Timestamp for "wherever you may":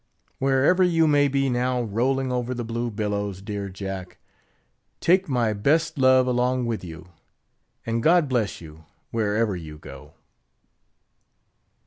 0.39-1.27